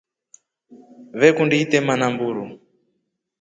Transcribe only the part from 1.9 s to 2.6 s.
namburu.